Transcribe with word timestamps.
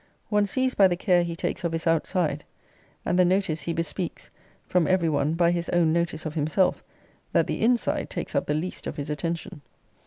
One 0.29 0.47
sees 0.47 0.73
by 0.73 0.87
the 0.87 0.95
care 0.95 1.21
he 1.23 1.35
takes 1.35 1.63
of 1.63 1.73
his 1.73 1.85
outside, 1.85 2.43
and 3.05 3.19
the 3.19 3.23
notice 3.23 3.61
he 3.61 3.71
bespeaks 3.73 4.31
from 4.65 4.87
every 4.87 5.09
one 5.09 5.35
by 5.35 5.51
his 5.51 5.69
own 5.69 5.93
notice 5.93 6.25
of 6.25 6.33
himself, 6.33 6.81
that 7.33 7.45
the 7.45 7.61
inside 7.61 8.09
takes 8.09 8.33
up 8.33 8.47
the 8.47 8.55
least 8.55 8.87
of 8.87 8.97
his 8.97 9.11
attention. 9.11 9.61